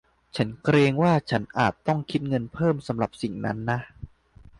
[0.35, 3.79] ฉันเกรงว่า ฉันอาจต้องคิดเงินเพิ่มสำหรับสิ่งนั้นนะ